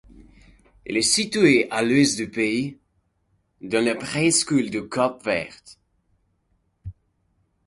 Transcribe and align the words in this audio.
Il 0.87 0.97
est 0.97 1.03
situé 1.03 1.69
à 1.69 1.83
l'ouest 1.83 2.17
du 2.17 2.27
pays, 2.27 2.79
dans 3.61 3.85
la 3.85 3.93
presqu'île 3.93 4.71
du 4.71 4.89
Cap-Vert. 4.89 5.61